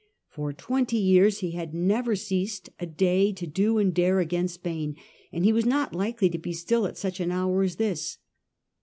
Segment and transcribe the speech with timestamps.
[0.29, 4.95] For twenty years he had never ceased a day to do and dare against Spain,
[5.31, 8.17] and he was not likely to be still at such an hour as this.